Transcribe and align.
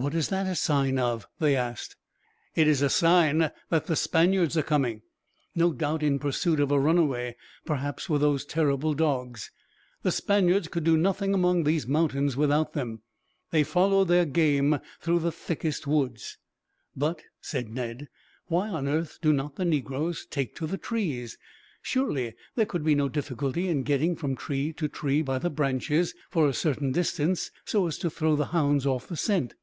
"What 0.00 0.14
is 0.14 0.28
that 0.28 0.46
a 0.46 0.54
sign 0.54 0.96
of?" 0.96 1.26
they 1.40 1.56
asked. 1.56 1.96
"It 2.54 2.68
is 2.68 2.82
a 2.82 2.88
sign 2.88 3.50
that 3.68 3.86
the 3.86 3.96
Spaniards 3.96 4.56
are 4.56 4.62
coming. 4.62 5.02
No 5.56 5.72
doubt 5.72 6.04
in 6.04 6.20
pursuit 6.20 6.60
of 6.60 6.70
a 6.70 6.78
runaway; 6.78 7.34
perhaps 7.66 8.08
with 8.08 8.20
those 8.20 8.44
terrible 8.44 8.94
dogs. 8.94 9.50
The 10.04 10.12
Spaniards 10.12 10.68
could 10.68 10.84
do 10.84 10.96
nothing 10.96 11.34
among 11.34 11.64
these 11.64 11.88
mountains 11.88 12.36
without 12.36 12.74
them. 12.74 13.02
They 13.50 13.64
follow 13.64 14.04
their 14.04 14.24
game 14.24 14.78
through 15.00 15.18
the 15.18 15.32
thickest 15.32 15.88
woods." 15.88 16.38
"But," 16.94 17.22
said 17.40 17.68
Ned, 17.68 18.06
"why 18.46 18.68
on 18.68 18.86
earth 18.86 19.18
do 19.20 19.32
not 19.32 19.56
the 19.56 19.64
negroes 19.64 20.26
take 20.30 20.54
to 20.58 20.68
the 20.68 20.78
trees? 20.78 21.36
Surely 21.82 22.36
there 22.54 22.66
could 22.66 22.84
be 22.84 22.94
no 22.94 23.08
difficulty 23.08 23.66
in 23.68 23.82
getting 23.82 24.14
from 24.14 24.36
tree 24.36 24.72
to 24.74 24.86
tree 24.86 25.22
by 25.22 25.40
the 25.40 25.50
branches, 25.50 26.14
for 26.30 26.46
a 26.48 26.54
certain 26.54 26.92
distance, 26.92 27.50
so 27.64 27.88
as 27.88 27.98
to 27.98 28.08
throw 28.08 28.36
the 28.36 28.46
hounds 28.54 28.86
off 28.86 29.08
the 29.08 29.16
scent." 29.16 29.54